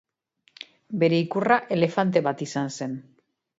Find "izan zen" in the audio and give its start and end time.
2.49-2.99